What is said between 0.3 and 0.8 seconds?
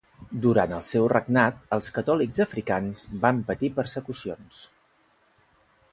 Durant el